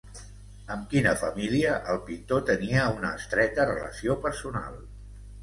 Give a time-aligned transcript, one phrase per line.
[0.75, 4.83] Amb quina família el pintor tenia una estreta relació personal?